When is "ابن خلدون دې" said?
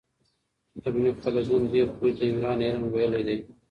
0.87-1.81